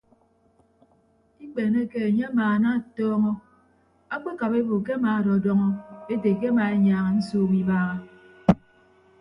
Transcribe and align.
Ikpeeneke 1.45 1.97
enye 2.07 2.25
amaanatọọñọ 2.31 3.31
akpekap 4.13 4.53
ebo 4.59 4.75
ke 4.85 4.93
akedọdọñọ 4.97 5.67
ete 6.13 6.29
ke 6.39 6.45
ema 6.51 6.63
enyaaña 6.75 7.15
nsuuk 7.17 7.51
ibaaha. 7.61 7.95